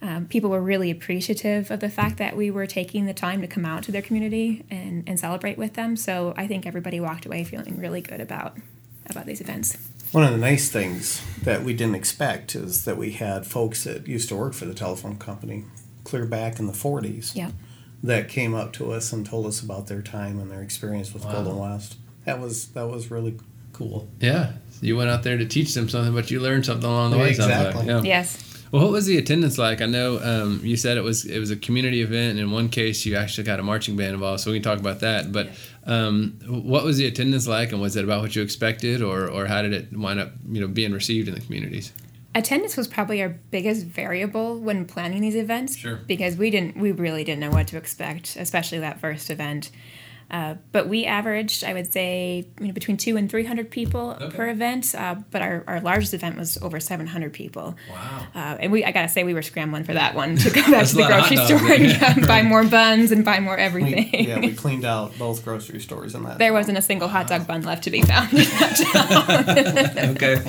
Um, 0.02 0.26
people 0.28 0.50
were 0.50 0.62
really 0.62 0.92
appreciative 0.92 1.72
of 1.72 1.80
the 1.80 1.90
fact 1.90 2.18
that 2.18 2.36
we 2.38 2.52
were 2.52 2.68
taking 2.68 3.06
the 3.06 3.14
time 3.14 3.42
to 3.42 3.48
come 3.48 3.66
out 3.66 3.84
to 3.84 3.92
their 3.92 4.02
community 4.02 4.64
and, 4.70 5.04
and 5.08 5.20
celebrate 5.20 5.58
with 5.58 5.74
them. 5.74 5.96
So 5.96 6.34
I 6.38 6.48
think 6.48 6.66
everybody 6.66 7.00
walked 7.00 7.26
away 7.26 7.44
feeling 7.44 7.80
really 7.80 8.02
good 8.02 8.22
about 8.22 8.58
about 9.08 9.28
these 9.28 9.40
events. 9.40 9.78
One 10.14 10.24
of 10.24 10.32
the 10.32 10.38
nice 10.38 10.70
things 10.72 11.22
that 11.44 11.64
we 11.64 11.74
didn't 11.76 11.94
expect 11.94 12.56
is 12.56 12.86
that 12.86 12.98
we 12.98 13.12
had 13.12 13.46
folks 13.46 13.84
that 13.84 14.08
used 14.08 14.30
to 14.30 14.36
work 14.36 14.54
for 14.54 14.66
the 14.66 14.74
telephone 14.74 15.18
company 15.18 15.66
clear 16.04 16.26
back 16.26 16.58
in 16.58 16.66
the 16.66 16.74
40s 16.74 17.36
Yeah. 17.36 17.52
that 18.02 18.30
came 18.30 18.56
up 18.56 18.74
to 18.74 18.92
us 18.92 19.14
and 19.14 19.24
told 19.24 19.46
us 19.46 19.62
about 19.62 19.86
their 19.88 20.02
time 20.02 20.40
and 20.40 20.50
their 20.52 20.64
experience 20.64 21.14
with 21.14 21.24
Wow. 21.26 21.34
Golden 21.34 21.58
West. 21.58 21.98
That 22.26 22.40
was 22.40 22.68
that 22.70 22.88
was 22.88 23.12
really 23.12 23.38
cool. 23.76 24.08
Yeah. 24.20 24.54
You 24.82 24.98
went 24.98 25.10
out 25.10 25.24
there 25.24 25.38
to 25.38 25.46
teach 25.46 25.74
them 25.74 25.88
something, 25.90 26.14
but 26.14 26.30
you 26.32 26.40
learned 26.40 26.66
something 26.66 26.90
along 26.90 27.12
the 27.12 27.18
way. 27.18 27.34
sounds 27.34 27.50
like. 27.52 27.68
Exactly. 27.68 27.88
Yeah. 27.88 28.02
Yes. 28.02 28.52
Well, 28.72 28.84
what 28.84 28.92
was 28.92 29.06
the 29.06 29.18
attendance 29.18 29.58
like? 29.58 29.82
I 29.82 29.86
know 29.86 30.20
um, 30.22 30.60
you 30.64 30.76
said 30.76 30.98
it 30.98 31.04
was 31.04 31.24
it 31.26 31.40
was 31.40 31.50
a 31.52 31.56
community 31.56 32.02
event, 32.02 32.32
and 32.32 32.40
in 32.40 32.52
one 32.52 32.68
case 32.70 33.06
you 33.06 33.16
actually 33.16 33.44
got 33.46 33.60
a 33.60 33.64
marching 33.64 33.96
band 33.96 34.14
involved, 34.16 34.42
so 34.42 34.52
we 34.52 34.58
can 34.58 34.64
talk 34.64 34.80
about 34.80 35.00
that. 35.00 35.32
But 35.32 35.50
um, 35.86 36.40
what 36.48 36.84
was 36.84 36.98
the 36.98 37.06
attendance 37.08 37.48
like, 37.48 37.72
and 37.72 37.80
was 37.80 37.96
it 37.96 38.04
about 38.04 38.22
what 38.22 38.36
you 38.36 38.42
expected, 38.42 39.02
or 39.02 39.30
or 39.30 39.46
how 39.46 39.62
did 39.62 39.72
it 39.72 39.96
wind 39.96 40.20
up 40.20 40.32
you 40.50 40.60
know 40.60 40.68
being 40.68 40.92
received 40.92 41.28
in 41.30 41.36
the 41.36 41.42
communities? 41.42 41.94
Attendance 42.34 42.76
was 42.76 42.88
probably 42.88 43.22
our 43.22 43.30
biggest 43.30 43.86
variable 43.86 44.60
when 44.60 44.86
planning 44.86 45.22
these 45.22 45.36
events 45.38 45.78
Sure. 45.78 45.96
because 46.06 46.36
we 46.36 46.50
didn't 46.50 46.76
we 46.76 46.92
really 46.92 47.24
didn't 47.24 47.40
know 47.40 47.52
what 47.52 47.68
to 47.68 47.78
expect, 47.78 48.36
especially 48.36 48.80
that 48.80 49.00
first 49.00 49.30
event. 49.30 49.72
Uh, 50.32 50.56
but 50.72 50.88
we 50.90 51.06
averaged, 51.06 51.64
I 51.64 51.74
would 51.74 51.94
say, 51.94 52.48
you 52.60 52.68
know, 52.68 52.74
between 52.74 52.98
two 52.98 53.16
and 53.16 53.30
three 53.30 53.46
hundred 53.46 53.70
people 53.70 54.18
Okay. 54.20 54.36
per 54.36 54.50
event. 54.50 54.94
Uh, 54.98 55.16
but 55.32 55.42
our, 55.42 55.64
our 55.68 55.80
largest 55.82 56.14
event 56.16 56.36
was 56.38 56.58
over 56.62 56.80
seven 56.80 57.06
hundred 57.08 57.32
people. 57.34 57.76
Wow. 57.92 58.28
Uh, 58.34 58.58
and 58.60 58.72
we, 58.72 58.84
I 58.84 58.92
gotta 58.92 59.08
say, 59.08 59.24
we 59.24 59.34
were 59.36 59.44
scrambling 59.44 59.84
for 59.84 59.94
that 59.94 60.16
one 60.16 60.36
to 60.38 60.50
go 60.50 60.62
back 60.72 60.88
to 60.88 60.96
the 60.96 61.02
a 61.02 61.10
lot 61.10 61.12
of 61.12 61.28
grocery 61.30 61.38
store 61.46 61.60
dogs, 61.60 61.72
and 61.72 61.84
yeah. 61.84 62.14
yeah, 62.18 62.26
buy 62.28 62.42
more 62.42 62.64
buns 62.64 63.12
and 63.12 63.24
buy 63.24 63.40
more 63.40 63.56
We, 63.56 63.62
everything. 63.62 64.26
yeah, 64.28 64.40
we 64.40 64.54
cleaned 64.64 64.84
out 64.86 65.18
both 65.20 65.44
grocery 65.46 65.80
stores 65.80 66.16
in 66.16 66.24
that. 66.24 66.40
there 66.40 66.54
wasn't 66.54 66.78
a 66.78 66.82
single 66.82 67.08
hot 67.08 67.28
dog 67.28 67.46
bun 67.46 67.62
left 67.62 67.84
to 67.84 67.92
be 67.92 68.02
found. 68.02 68.30
okay. 70.16 70.42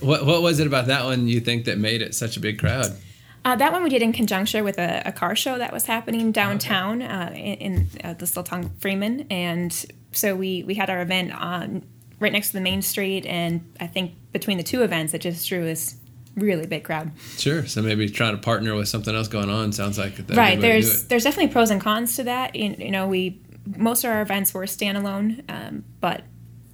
What 0.00 0.26
what 0.26 0.42
was 0.42 0.58
it 0.60 0.66
about 0.66 0.86
that 0.88 1.04
one 1.04 1.28
you 1.28 1.40
think 1.40 1.64
that 1.66 1.78
made 1.78 2.02
it 2.02 2.14
such 2.14 2.36
a 2.36 2.40
big 2.40 2.58
crowd? 2.58 2.94
Uh, 3.44 3.56
that 3.56 3.72
one 3.72 3.82
we 3.82 3.90
did 3.90 4.02
in 4.02 4.12
conjunction 4.12 4.64
with 4.64 4.78
a, 4.78 5.02
a 5.04 5.12
car 5.12 5.36
show 5.36 5.58
that 5.58 5.72
was 5.72 5.84
happening 5.84 6.32
downtown 6.32 7.02
uh, 7.02 7.30
in, 7.34 7.54
in 7.54 7.88
uh, 8.02 8.14
the 8.14 8.24
Siltong 8.24 8.70
Freeman, 8.78 9.26
and 9.30 9.84
so 10.12 10.34
we 10.34 10.62
we 10.62 10.74
had 10.74 10.88
our 10.88 11.02
event 11.02 11.32
on 11.32 11.84
right 12.20 12.32
next 12.32 12.48
to 12.48 12.52
the 12.54 12.60
main 12.60 12.80
street, 12.80 13.26
and 13.26 13.60
I 13.80 13.86
think 13.86 14.14
between 14.32 14.56
the 14.56 14.64
two 14.64 14.82
events, 14.82 15.12
it 15.12 15.20
just 15.20 15.46
drew 15.46 15.62
this 15.64 15.96
really 16.36 16.66
big 16.66 16.84
crowd. 16.84 17.12
Sure. 17.36 17.66
So 17.66 17.82
maybe 17.82 18.08
trying 18.08 18.34
to 18.34 18.42
partner 18.42 18.74
with 18.74 18.88
something 18.88 19.14
else 19.14 19.28
going 19.28 19.50
on 19.50 19.72
sounds 19.72 19.98
like 19.98 20.18
right 20.18 20.26
good 20.26 20.36
way 20.36 20.50
to 20.50 20.56
do 20.56 20.60
there's 20.62 21.04
there's 21.06 21.24
definitely 21.24 21.52
pros 21.52 21.70
and 21.70 21.80
cons 21.80 22.16
to 22.16 22.24
that. 22.24 22.54
You, 22.56 22.74
you 22.78 22.90
know, 22.90 23.06
we 23.06 23.40
most 23.76 24.04
of 24.04 24.10
our 24.10 24.22
events 24.22 24.52
were 24.52 24.64
standalone, 24.64 25.44
um, 25.48 25.84
but 26.00 26.22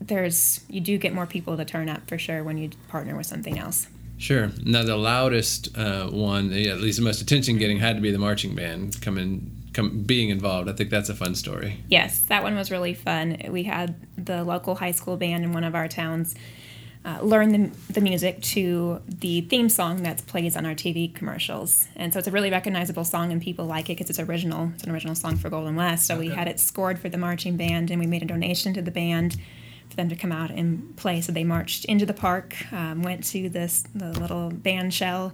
there's 0.00 0.60
you 0.68 0.80
do 0.80 0.98
get 0.98 1.14
more 1.14 1.26
people 1.26 1.56
to 1.56 1.64
turn 1.64 1.88
up 1.88 2.08
for 2.08 2.18
sure 2.18 2.42
when 2.42 2.58
you 2.58 2.70
partner 2.88 3.16
with 3.16 3.26
something 3.26 3.58
else. 3.58 3.86
Sure. 4.20 4.50
Now 4.62 4.82
the 4.82 4.96
loudest 4.96 5.76
uh, 5.76 6.08
one, 6.08 6.52
yeah, 6.52 6.72
at 6.72 6.80
least 6.80 6.98
the 6.98 7.04
most 7.04 7.22
attention 7.22 7.56
getting, 7.56 7.78
had 7.78 7.96
to 7.96 8.02
be 8.02 8.10
the 8.10 8.18
marching 8.18 8.54
band 8.54 9.00
coming, 9.00 9.50
come 9.72 10.02
being 10.02 10.28
involved. 10.28 10.68
I 10.68 10.74
think 10.74 10.90
that's 10.90 11.08
a 11.08 11.14
fun 11.14 11.34
story. 11.34 11.82
Yes, 11.88 12.20
that 12.28 12.42
one 12.42 12.54
was 12.54 12.70
really 12.70 12.92
fun. 12.92 13.38
We 13.48 13.62
had 13.62 13.94
the 14.22 14.44
local 14.44 14.74
high 14.74 14.92
school 14.92 15.16
band 15.16 15.42
in 15.42 15.54
one 15.54 15.64
of 15.64 15.74
our 15.74 15.88
towns 15.88 16.34
uh, 17.02 17.18
learn 17.22 17.52
the, 17.52 17.92
the 17.92 18.00
music 18.02 18.42
to 18.42 19.00
the 19.08 19.40
theme 19.40 19.70
song 19.70 20.02
that 20.02 20.24
plays 20.26 20.54
on 20.54 20.66
our 20.66 20.74
TV 20.74 21.12
commercials. 21.14 21.88
And 21.96 22.12
so 22.12 22.18
it's 22.18 22.28
a 22.28 22.30
really 22.30 22.50
recognizable 22.50 23.06
song, 23.06 23.32
and 23.32 23.40
people 23.40 23.64
like 23.64 23.88
it 23.88 23.96
because 23.96 24.10
it's 24.10 24.18
original. 24.18 24.70
It's 24.74 24.84
an 24.84 24.90
original 24.90 25.14
song 25.14 25.36
for 25.36 25.48
Golden 25.48 25.76
West. 25.76 26.06
So 26.06 26.18
we 26.18 26.28
had 26.28 26.46
it 26.46 26.60
scored 26.60 26.98
for 26.98 27.08
the 27.08 27.16
marching 27.16 27.56
band, 27.56 27.90
and 27.90 27.98
we 27.98 28.06
made 28.06 28.22
a 28.22 28.26
donation 28.26 28.74
to 28.74 28.82
the 28.82 28.90
band 28.90 29.38
for 29.90 29.96
them 29.96 30.08
to 30.08 30.16
come 30.16 30.32
out 30.32 30.50
and 30.50 30.96
play. 30.96 31.20
So 31.20 31.32
they 31.32 31.44
marched 31.44 31.84
into 31.84 32.06
the 32.06 32.14
park, 32.14 32.54
um, 32.72 33.02
went 33.02 33.24
to 33.24 33.48
this 33.48 33.84
the 33.94 34.12
little 34.18 34.50
band 34.50 34.94
shell. 34.94 35.32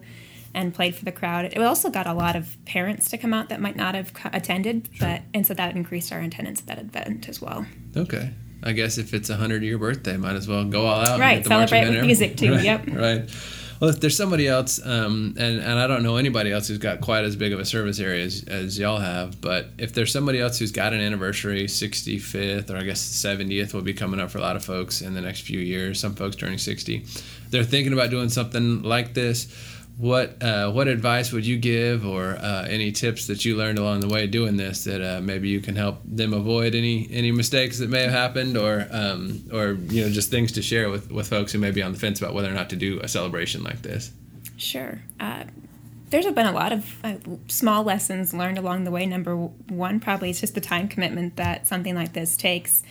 And 0.55 0.73
played 0.73 0.95
for 0.95 1.05
the 1.05 1.13
crowd. 1.13 1.45
It 1.45 1.59
also 1.59 1.91
got 1.91 2.07
a 2.07 2.15
lot 2.15 2.35
of 2.35 2.57
parents 2.65 3.11
to 3.11 3.19
come 3.19 3.35
out 3.35 3.51
that 3.51 3.61
might 3.61 3.77
not 3.77 3.95
have 3.95 4.11
attended, 4.33 4.89
but 4.99 5.21
and 5.35 5.47
so 5.47 5.53
that 5.53 5.77
increased 5.77 6.11
our 6.13 6.21
attendance 6.21 6.61
at 6.63 6.67
that 6.69 6.79
event 6.79 7.29
as 7.29 7.43
well. 7.43 7.67
Okay. 7.95 8.31
I 8.63 8.73
guess 8.73 8.97
if 8.97 9.13
it's 9.13 9.29
a 9.29 9.37
hundred 9.37 9.63
year 9.63 9.77
birthday, 9.77 10.17
might 10.17 10.35
as 10.35 10.49
well 10.49 10.65
go 10.65 10.87
all 10.87 11.01
out. 11.03 11.09
and 11.11 11.21
Right, 11.21 11.45
celebrate 11.45 11.87
with 11.91 12.03
music, 12.07 12.39
too, 12.39 12.47
everything. 12.55 12.65
yep. 12.65 12.87
Right. 12.89 13.31
Well, 13.81 13.91
if 13.91 14.01
there's 14.01 14.17
somebody 14.17 14.49
else, 14.49 14.85
um, 14.85 15.35
and, 15.39 15.61
and 15.61 15.79
I 15.79 15.87
don't 15.87 16.03
know 16.03 16.17
anybody 16.17 16.51
else 16.51 16.69
who's 16.69 16.79
got 16.79 17.03
quite 17.03 17.25
as 17.25 17.37
big 17.37 17.53
of 17.53 17.61
a 17.61 17.65
service 17.65 18.01
area 18.01 18.25
as, 18.25 18.43
as 18.49 18.79
y'all 18.79 18.99
have, 18.99 19.41
but 19.41 19.69
if 19.77 19.93
there's 19.93 20.11
somebody 20.11 20.41
else 20.41 20.59
who's 20.59 20.73
got 20.73 20.95
an 20.95 21.01
anniversary, 21.01 21.65
65th, 21.65 22.71
or 22.71 22.79
I 22.79 22.85
guess 22.85 23.03
70th 23.03 23.75
will 23.75 23.83
be 23.83 23.93
coming 23.93 24.19
up 24.19 24.31
for 24.31 24.39
a 24.39 24.41
lot 24.41 24.57
of 24.57 24.65
folks 24.65 25.03
in 25.03 25.13
the 25.13 25.21
next 25.21 25.43
few 25.43 25.61
years, 25.61 26.01
some 26.01 26.15
folks 26.15 26.37
turning 26.37 26.59
60, 26.59 27.05
they're 27.51 27.65
thinking 27.65 27.93
about 27.93 28.11
doing 28.11 28.31
something 28.31 28.83
like 28.83 29.13
this. 29.13 29.47
What 29.97 30.43
uh, 30.43 30.71
what 30.71 30.89
advice 30.89 31.33
would 31.33 31.47
you 31.47 31.57
give, 31.57 32.07
or 32.07 32.37
uh, 32.37 32.67
any 32.69 32.93
tips 32.93 33.27
that 33.29 33.45
you 33.45 33.57
learned 33.57 33.79
along 33.79 34.01
the 34.01 34.09
way 34.09 34.27
doing 34.27 34.57
this 34.57 34.85
that 34.85 35.01
uh, 35.01 35.21
maybe 35.21 35.49
you 35.49 35.61
can 35.61 35.75
help 35.75 36.01
them 36.05 36.35
avoid 36.35 36.75
any 36.75 37.09
any 37.11 37.33
mistakes 37.33 37.79
that 37.79 37.89
may 37.89 38.03
have 38.03 38.13
happened, 38.13 38.57
or 38.57 38.87
um, 38.91 39.43
or 39.53 39.73
you 39.89 40.03
know 40.03 40.11
just 40.11 40.31
things 40.31 40.53
to 40.53 40.63
share 40.63 40.91
with 40.91 41.11
with 41.11 41.29
folks 41.29 41.53
who 41.53 41.59
may 41.59 41.71
be 41.71 41.83
on 41.83 41.93
the 41.93 41.99
fence 41.99 42.21
about 42.21 42.35
whether 42.35 42.49
or 42.49 42.55
not 42.55 42.69
to 42.71 42.77
do 42.77 43.01
a 43.01 43.09
celebration 43.09 43.63
like 43.65 43.81
this. 43.83 44.13
Sure. 44.59 45.01
Uh, 45.19 45.45
there's 46.11 46.27
been 46.27 46.47
a 46.47 46.53
lot 46.53 46.73
of 46.73 47.05
uh, 47.05 47.15
small 47.49 47.83
lessons 47.83 48.33
learned 48.33 48.59
along 48.59 48.85
the 48.85 48.91
way. 48.91 49.07
Number 49.07 49.35
one, 49.37 49.99
probably 49.99 50.31
is 50.31 50.41
just 50.41 50.55
the 50.55 50.61
time 50.61 50.89
commitment 50.89 51.37
that 51.37 51.67
something 51.67 51.95
like 51.95 52.13
this 52.13 52.37
takes. 52.37 52.83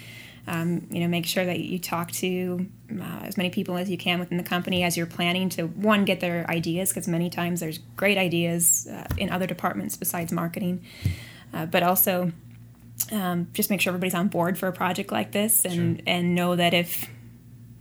Um, 0.48 0.88
you 0.92 1.00
know, 1.00 1.08
make 1.08 1.26
sure 1.26 1.44
that 1.44 1.60
you 1.60 1.80
talk 1.80 2.12
to 2.14 2.68
uh, 2.92 3.22
as 3.24 3.36
many 3.36 3.50
people 3.50 3.78
as 3.78 3.90
you 3.90 3.98
can 3.98 4.20
within 4.20 4.38
the 4.38 4.44
company 4.44 4.84
as 4.84 4.96
you're 4.96 5.08
planning 5.08 5.50
to 5.50 5.64
one 5.64 6.06
get 6.06 6.20
their 6.20 6.46
ideas 6.50 6.90
because 6.90 7.08
many 7.08 7.32
times 7.32 7.62
there's 7.62 7.80
great 7.96 8.18
ideas 8.18 8.88
uh, 8.88 9.08
in 9.18 9.32
other 9.32 9.48
departments 9.48 9.98
besides 9.98 10.32
marketing, 10.32 10.84
uh, 11.52 11.66
but 11.66 11.82
also 11.82 12.32
um, 13.12 13.48
just 13.54 13.70
make 13.72 13.82
sure 13.82 13.90
everybody's 13.90 14.14
on 14.14 14.28
board 14.28 14.58
for 14.58 14.68
a 14.68 14.72
project 14.72 15.12
like 15.12 15.32
this 15.32 15.66
and 15.66 15.98
Sure. 15.98 16.04
and 16.06 16.36
know 16.36 16.56
that 16.56 16.74
if 16.76 17.10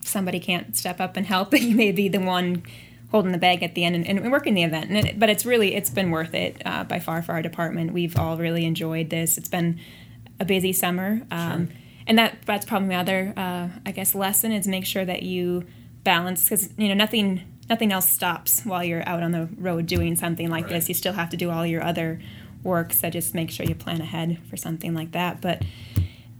somebody 0.01 0.41
can't 0.41 0.75
step 0.77 1.01
up 1.01 1.17
and 1.19 1.27
help, 1.27 1.53
you 1.59 1.75
may 1.75 1.93
be 1.93 2.09
the 2.09 2.21
one 2.21 2.63
holding 3.11 3.33
the 3.33 3.39
bag 3.39 3.63
at 3.63 3.75
the 3.75 3.85
end 3.85 3.95
and, 3.95 4.07
and 4.07 4.33
working 4.33 4.55
the 4.55 4.63
event. 4.63 4.91
And 4.91 5.07
it, 5.07 5.21
but 5.21 5.29
it's 5.29 5.45
really 5.47 5.75
it's 5.75 5.91
been 5.91 6.11
worth 6.11 6.35
it 6.35 6.61
uh, 6.65 6.85
by 6.85 6.99
far 6.99 7.23
for 7.23 7.33
our 7.33 7.43
department. 7.43 7.93
We've 7.93 8.17
all 8.19 8.37
really 8.39 8.65
enjoyed 8.65 9.11
this. 9.11 9.37
It's 9.39 9.49
been 9.49 9.79
a 10.41 10.45
busy 10.45 10.73
summer, 10.73 11.23
um, 11.31 11.69
and 12.07 12.19
that 12.19 12.39
that's 12.47 12.67
probably 12.67 12.89
my 12.89 12.97
other 12.97 13.33
uh, 13.37 13.69
I 13.87 13.91
guess 13.93 14.15
lesson 14.15 14.53
is 14.53 14.67
make 14.69 14.87
sure 14.87 15.05
that 15.05 15.23
you 15.23 15.65
balance 16.05 16.45
because 16.45 16.69
you 16.77 16.89
know 16.89 16.95
nothing 16.95 17.43
nothing 17.71 17.93
else 17.93 18.09
stops 18.11 18.63
while 18.65 18.85
you're 18.85 19.09
out 19.09 19.23
on 19.23 19.33
the 19.33 19.49
road 19.59 19.87
doing 19.87 20.17
something 20.17 20.51
like 20.51 20.65
Right. 20.65 20.75
this. 20.75 20.89
You 20.89 20.95
still 20.95 21.15
have 21.15 21.31
to 21.31 21.37
do 21.37 21.51
all 21.51 21.67
your 21.67 21.83
other 21.83 22.21
work, 22.63 22.93
so 22.93 23.09
just 23.11 23.35
make 23.35 23.51
sure 23.51 23.65
you 23.67 23.75
plan 23.75 24.01
ahead 24.03 24.39
for 24.51 24.57
something 24.57 24.93
like 24.95 25.13
that. 25.13 25.41
But 25.41 25.63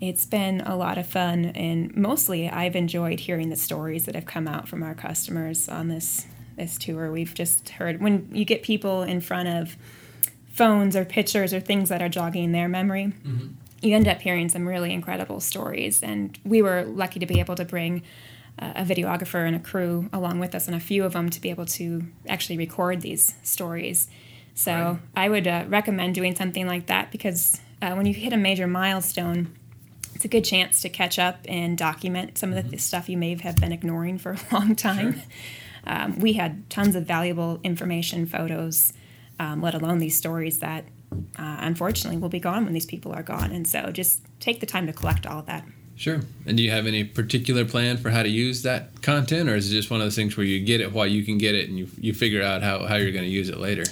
it's 0.01 0.27
been 0.27 0.61
a 0.63 0.77
lot 0.77 0.99
of 0.99 1.07
fun, 1.07 1.47
and 1.47 1.97
mostly 1.97 2.49
I've 2.51 2.77
enjoyed 2.77 3.21
hearing 3.21 3.49
the 3.49 3.57
stories 3.57 4.05
that 4.05 4.15
have 4.15 4.27
come 4.27 4.47
out 4.47 4.69
from 4.69 4.83
our 4.83 4.95
customers 4.95 5.69
on 5.69 5.89
this 5.89 6.27
this 6.57 6.77
tour. 6.77 7.11
We've 7.11 7.35
just 7.35 7.71
heard 7.71 8.03
when 8.03 8.29
you 8.33 8.45
get 8.45 8.63
people 8.63 9.03
in 9.03 9.21
front 9.23 9.49
of 9.49 9.77
phones 10.53 10.95
or 10.95 11.05
pictures 11.05 11.53
or 11.55 11.59
things 11.61 11.89
that 11.89 12.01
are 12.03 12.09
jogging 12.09 12.53
their 12.53 12.69
memory, 12.69 13.13
you 13.85 13.95
end 13.95 14.09
up 14.09 14.21
hearing 14.21 14.49
some 14.49 14.67
really 14.67 14.93
incredible 14.93 15.41
stories. 15.41 16.03
And 16.03 16.39
we 16.45 16.63
were 16.63 16.85
lucky 16.85 17.21
to 17.21 17.27
be 17.27 17.41
able 17.41 17.55
to 17.57 17.65
bring 17.65 18.03
uh, 18.59 18.73
a 18.77 18.83
videographer 18.85 19.47
and 19.47 19.57
a 19.57 19.59
crew 19.59 20.09
along 20.13 20.39
with 20.39 20.55
us, 20.55 20.67
and 20.67 20.77
a 20.77 20.81
few 20.81 21.05
of 21.05 21.13
them 21.13 21.29
to 21.31 21.41
be 21.41 21.51
able 21.51 21.67
to 21.67 22.05
actually 22.29 22.57
record 22.57 23.01
these 23.01 23.35
stories. 23.43 24.09
So 24.55 24.73
Right. 24.73 24.99
I 25.25 25.29
would 25.29 25.47
uh, 25.49 25.65
recommend 25.69 26.15
doing 26.15 26.35
something 26.37 26.67
like 26.67 26.87
that 26.87 27.11
because 27.11 27.61
uh, 27.83 27.95
when 27.95 28.07
you 28.07 28.15
hit 28.15 28.33
a 28.33 28.37
major 28.37 28.67
milestone, 28.69 29.53
it's 30.15 30.25
a 30.25 30.29
good 30.29 30.45
chance 30.45 30.81
to 30.83 30.89
catch 30.89 31.19
up 31.19 31.39
and 31.49 31.77
document 31.77 32.39
some 32.39 32.53
of 32.53 32.71
the 32.71 32.79
stuff 32.79 33.09
you 33.09 33.17
may 33.19 33.35
have 33.37 33.57
been 33.57 33.73
ignoring 33.73 34.19
for 34.19 34.33
a 34.33 34.39
long 34.53 34.77
time. 34.77 35.21
Um, 35.87 36.19
we 36.21 36.35
had 36.35 36.71
tons 36.71 36.95
of 36.95 37.05
valuable 37.05 37.59
information, 37.65 38.27
photos, 38.27 38.93
um, 39.41 39.61
let 39.61 39.75
alone 39.75 39.99
these 39.99 40.17
stories 40.17 40.61
that 40.61 40.85
uh, 41.39 41.57
unfortunately 41.61 42.19
will 42.19 42.29
be 42.29 42.41
gone 42.41 42.65
when 42.65 42.75
these 42.75 42.87
people 42.87 43.13
are 43.13 43.23
gone. 43.23 43.51
And 43.53 43.67
so 43.67 43.91
just 43.91 44.23
take 44.41 44.61
the 44.61 44.67
time 44.67 44.87
to 44.87 44.93
collect 44.93 45.27
all 45.27 45.41
of 45.41 45.47
that. 45.47 45.65
Sure. 45.97 46.23
And 46.45 46.57
do 46.57 46.63
you 46.63 46.71
have 46.71 46.87
any 46.87 47.05
particular 47.05 47.65
plan 47.65 47.97
for 47.99 48.11
how 48.11 48.23
to 48.25 48.29
use 48.29 48.63
that 48.63 49.01
content, 49.01 49.49
or 49.49 49.55
is 49.55 49.71
it 49.71 49.77
just 49.77 49.91
one 49.91 50.01
of 50.01 50.07
those 50.07 50.17
things 50.17 50.37
where 50.37 50.45
you 50.45 50.65
get 50.65 50.81
it 50.81 50.93
while 50.93 51.07
you 51.07 51.25
can 51.25 51.39
get 51.39 51.55
it, 51.55 51.69
and 51.69 51.79
you 51.79 51.89
you 52.01 52.13
figure 52.13 52.43
out 52.43 52.63
how, 52.63 52.85
how 52.85 52.97
you're 52.97 53.13
going 53.13 53.25
to 53.25 53.31
use 53.31 53.49
it 53.49 53.59
later? 53.59 53.85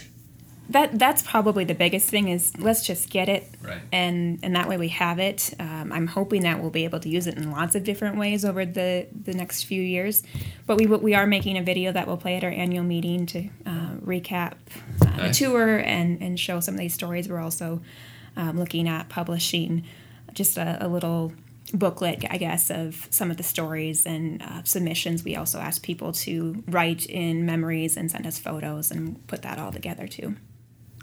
That 0.72 0.98
that's 0.98 1.22
probably 1.22 1.64
the 1.64 1.74
biggest 1.74 2.08
thing 2.08 2.28
is 2.28 2.52
let's 2.58 2.82
just 2.86 3.10
get 3.10 3.28
it, 3.28 3.42
Right. 3.62 3.80
and 3.92 4.38
and 4.42 4.56
that 4.56 4.68
way 4.68 4.78
we 4.78 4.88
have 4.88 5.18
it. 5.18 5.52
Um, 5.60 5.92
I'm 5.92 6.06
hoping 6.06 6.42
that 6.42 6.60
we'll 6.60 6.70
be 6.70 6.84
able 6.84 7.00
to 7.00 7.08
use 7.08 7.26
it 7.26 7.36
in 7.36 7.50
lots 7.50 7.74
of 7.74 7.84
different 7.84 8.16
ways 8.16 8.44
over 8.44 8.64
the 8.64 9.06
the 9.28 9.34
next 9.34 9.64
few 9.64 9.82
years. 9.82 10.22
But 10.66 10.78
we 10.78 10.86
we 10.86 11.14
are 11.14 11.26
making 11.26 11.58
a 11.58 11.62
video 11.62 11.92
that 11.92 12.06
we'll 12.06 12.16
play 12.16 12.36
at 12.36 12.44
our 12.44 12.50
annual 12.50 12.84
meeting 12.84 13.26
to 13.26 13.38
uh, 13.66 13.90
recap 14.04 14.54
uh, 15.06 15.28
the 15.28 15.30
tour 15.34 15.76
and 15.78 16.22
and 16.22 16.40
show 16.40 16.58
some 16.60 16.74
of 16.74 16.80
these 16.80 16.94
stories. 16.94 17.28
We're 17.28 17.40
also 17.42 17.82
um, 18.36 18.58
looking 18.58 18.88
at 18.88 19.08
publishing 19.10 19.84
just 20.32 20.56
a, 20.56 20.78
a 20.80 20.88
little 20.88 21.32
booklet, 21.74 22.24
I 22.30 22.38
guess, 22.38 22.70
of 22.70 23.08
some 23.10 23.30
of 23.30 23.36
the 23.36 23.42
stories 23.42 24.06
and 24.06 24.42
uh, 24.42 24.62
submissions. 24.64 25.22
We 25.24 25.36
also 25.36 25.58
ask 25.58 25.82
people 25.82 26.12
to 26.24 26.62
write 26.66 27.04
in 27.06 27.44
memories 27.46 27.96
and 27.98 28.10
send 28.10 28.26
us 28.26 28.38
photos 28.38 28.90
and 28.90 29.26
put 29.26 29.42
that 29.42 29.58
all 29.58 29.72
together 29.72 30.06
too. 30.06 30.36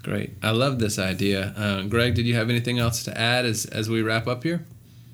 Great. 0.02 0.32
I 0.42 0.50
love 0.50 0.78
this 0.78 0.98
idea. 0.98 1.52
Uh, 1.56 1.82
Greg, 1.82 2.14
did 2.14 2.26
you 2.26 2.34
have 2.34 2.48
anything 2.48 2.78
else 2.78 3.02
to 3.04 3.18
add 3.18 3.44
as, 3.44 3.66
as 3.66 3.90
we 3.90 4.02
wrap 4.02 4.26
up 4.26 4.42
here? 4.42 4.64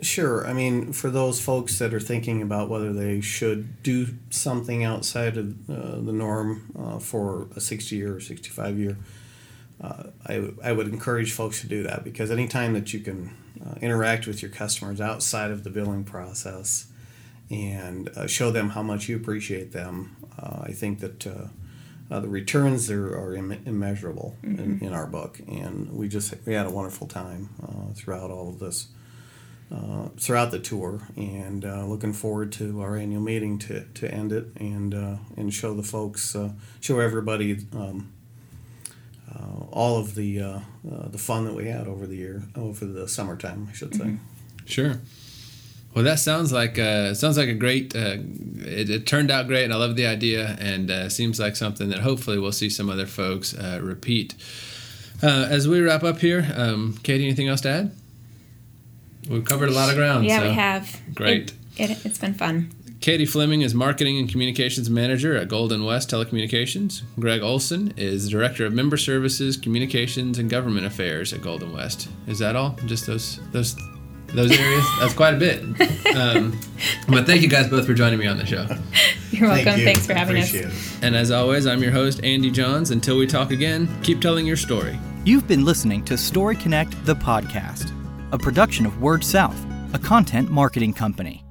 Sure. 0.00 0.46
I 0.46 0.52
mean, 0.52 0.92
for 0.92 1.10
those 1.10 1.40
folks 1.40 1.78
that 1.78 1.94
are 1.94 2.00
thinking 2.00 2.42
about 2.42 2.68
whether 2.68 2.92
they 2.92 3.20
should 3.20 3.82
do 3.82 4.08
something 4.30 4.84
outside 4.84 5.36
of 5.38 5.70
uh, 5.70 6.00
the 6.00 6.12
norm 6.12 6.70
uh, 6.78 6.98
for 6.98 7.48
a 7.56 7.60
60 7.60 7.96
year 7.96 8.16
or 8.16 8.20
65 8.20 8.78
year, 8.78 8.96
uh, 9.80 10.04
I, 10.26 10.50
I 10.62 10.72
would 10.72 10.88
encourage 10.88 11.32
folks 11.32 11.62
to 11.62 11.66
do 11.66 11.82
that 11.84 12.04
because 12.04 12.30
anytime 12.30 12.74
that 12.74 12.92
you 12.92 13.00
can 13.00 13.36
uh, 13.64 13.74
interact 13.80 14.26
with 14.26 14.42
your 14.42 14.50
customers 14.50 15.00
outside 15.00 15.50
of 15.50 15.64
the 15.64 15.70
billing 15.70 16.04
process 16.04 16.86
and 17.50 18.08
uh, 18.10 18.26
show 18.26 18.50
them 18.50 18.70
how 18.70 18.82
much 18.82 19.08
you 19.08 19.16
appreciate 19.16 19.72
them, 19.72 20.16
I 20.38 20.72
think 20.72 21.00
that 21.00 21.26
uh, 22.10 22.20
the 22.20 22.28
returns 22.28 22.86
there 22.86 23.06
are 23.06 23.34
Im- 23.34 23.62
immeasurable 23.66 24.36
in, 24.42 24.78
in 24.82 24.92
our 24.92 25.06
book. 25.06 25.40
And 25.48 25.92
we 25.92 26.08
just 26.08 26.34
we 26.46 26.54
had 26.54 26.66
a 26.66 26.70
wonderful 26.70 27.06
time 27.06 27.50
uh, 27.62 27.92
throughout 27.94 28.30
all 28.30 28.48
of 28.48 28.58
this 28.58 28.88
uh, 29.74 30.08
throughout 30.16 30.50
the 30.52 30.58
tour, 30.60 31.00
and 31.16 31.64
uh, 31.64 31.84
looking 31.86 32.12
forward 32.12 32.52
to 32.52 32.80
our 32.80 32.96
annual 32.96 33.20
meeting 33.20 33.58
to, 33.58 33.84
to 33.94 34.08
end 34.12 34.32
it 34.32 34.46
and 34.56 34.94
uh, 34.94 35.16
and 35.36 35.52
show 35.52 35.74
the 35.74 35.82
folks, 35.82 36.36
uh, 36.36 36.50
show 36.80 37.00
everybody 37.00 37.66
um, 37.72 38.12
uh, 39.34 39.64
all 39.72 39.98
of 39.98 40.14
the 40.14 40.40
uh, 40.40 40.60
uh, 40.90 41.08
the 41.08 41.18
fun 41.18 41.44
that 41.44 41.54
we 41.54 41.66
had 41.66 41.88
over 41.88 42.06
the 42.06 42.16
year, 42.16 42.44
over 42.54 42.84
the 42.84 43.08
summertime, 43.08 43.66
I 43.68 43.74
should 43.74 43.94
say. 43.94 44.16
Sure. 44.66 45.00
Well, 45.96 46.04
that 46.04 46.18
sounds 46.18 46.52
like 46.52 46.78
uh, 46.78 47.14
sounds 47.14 47.38
like 47.38 47.48
a 47.48 47.54
great. 47.54 47.96
Uh, 47.96 48.18
it, 48.58 48.90
it 48.90 49.06
turned 49.06 49.30
out 49.30 49.46
great, 49.46 49.64
and 49.64 49.72
I 49.72 49.76
love 49.76 49.96
the 49.96 50.06
idea, 50.06 50.54
and 50.60 50.90
uh, 50.90 51.08
seems 51.08 51.40
like 51.40 51.56
something 51.56 51.88
that 51.88 52.00
hopefully 52.00 52.38
we'll 52.38 52.52
see 52.52 52.68
some 52.68 52.90
other 52.90 53.06
folks 53.06 53.54
uh, 53.54 53.80
repeat. 53.82 54.34
Uh, 55.22 55.46
as 55.48 55.66
we 55.66 55.80
wrap 55.80 56.04
up 56.04 56.18
here, 56.18 56.52
um, 56.54 56.98
Katie, 57.02 57.24
anything 57.24 57.48
else 57.48 57.62
to 57.62 57.70
add? 57.70 57.92
We've 59.30 59.46
covered 59.46 59.70
a 59.70 59.72
lot 59.72 59.88
of 59.88 59.94
ground. 59.94 60.26
Yeah, 60.26 60.40
so. 60.40 60.48
we 60.48 60.52
have. 60.52 61.00
Great. 61.14 61.54
It, 61.78 61.90
it, 61.90 62.04
it's 62.04 62.18
been 62.18 62.34
fun. 62.34 62.72
Katie 63.00 63.24
Fleming 63.24 63.62
is 63.62 63.74
Marketing 63.74 64.18
and 64.18 64.28
Communications 64.28 64.90
Manager 64.90 65.34
at 65.34 65.48
Golden 65.48 65.82
West 65.82 66.10
Telecommunications. 66.10 67.04
Greg 67.18 67.40
Olson 67.40 67.94
is 67.96 68.28
Director 68.28 68.66
of 68.66 68.74
Member 68.74 68.98
Services, 68.98 69.56
Communications, 69.56 70.38
and 70.38 70.50
Government 70.50 70.84
Affairs 70.84 71.32
at 71.32 71.40
Golden 71.40 71.72
West. 71.72 72.08
Is 72.26 72.38
that 72.40 72.54
all? 72.54 72.76
Just 72.84 73.06
those 73.06 73.40
those 73.52 73.76
those 74.36 74.52
areas? 74.52 74.84
That's 75.00 75.14
quite 75.14 75.34
a 75.34 75.38
bit. 75.38 75.62
Um, 76.16 76.58
but 77.08 77.26
thank 77.26 77.42
you 77.42 77.48
guys 77.48 77.68
both 77.68 77.86
for 77.86 77.94
joining 77.94 78.18
me 78.18 78.26
on 78.26 78.38
the 78.38 78.46
show. 78.46 78.66
You're 79.30 79.48
welcome. 79.48 79.64
Thank 79.64 79.78
you. 79.78 79.84
Thanks 79.84 80.06
for 80.06 80.14
having 80.14 80.36
us. 80.36 80.54
It. 80.54 80.72
And 81.02 81.16
as 81.16 81.30
always, 81.30 81.66
I'm 81.66 81.82
your 81.82 81.92
host, 81.92 82.22
Andy 82.22 82.50
Johns. 82.50 82.90
Until 82.90 83.18
we 83.18 83.26
talk 83.26 83.50
again, 83.50 83.88
keep 84.02 84.20
telling 84.20 84.46
your 84.46 84.56
story. 84.56 84.98
You've 85.24 85.48
been 85.48 85.64
listening 85.64 86.04
to 86.04 86.16
Story 86.16 86.56
Connect, 86.56 87.04
the 87.04 87.16
podcast, 87.16 87.92
a 88.32 88.38
production 88.38 88.86
of 88.86 88.92
WordSouth, 88.94 89.94
a 89.94 89.98
content 89.98 90.50
marketing 90.50 90.92
company. 90.92 91.45